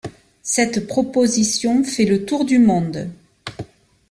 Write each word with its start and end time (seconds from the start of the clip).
Cette 0.41 0.87
proposition 0.87 1.83
fait 1.83 2.05
le 2.05 2.25
tour 2.25 2.43
du 2.43 2.57
monde. 2.57 3.11